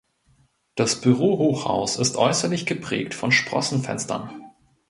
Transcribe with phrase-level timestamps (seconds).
[0.73, 4.31] Das Bürohochhaus ist äußerlich geprägt von Sprossenfenstern.